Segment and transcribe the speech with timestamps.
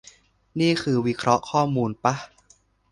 [0.59, 2.13] นี่คือวิเคราะห์ข้อมูลปะ